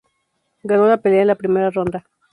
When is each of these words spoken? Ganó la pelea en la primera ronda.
Ganó 0.63 0.87
la 0.87 0.97
pelea 0.97 1.21
en 1.21 1.27
la 1.27 1.35
primera 1.35 1.69
ronda. 1.69 2.07